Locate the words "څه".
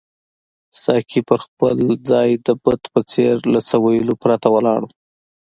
3.67-3.75